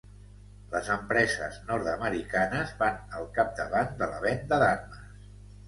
[0.69, 5.09] Les empreses nord-americanes van al capdavant de la venda d’armes.